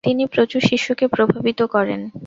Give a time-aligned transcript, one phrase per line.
[0.03, 2.01] তিনি প্রচুর শিষ্যকে প্রভাবিত করেন।